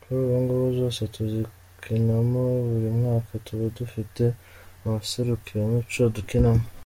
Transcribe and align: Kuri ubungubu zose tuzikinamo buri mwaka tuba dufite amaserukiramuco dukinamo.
Kuri 0.00 0.16
ubungubu 0.24 0.66
zose 0.80 1.00
tuzikinamo 1.14 2.42
buri 2.66 2.88
mwaka 2.98 3.32
tuba 3.44 3.66
dufite 3.78 4.22
amaserukiramuco 4.84 6.00
dukinamo. 6.16 6.64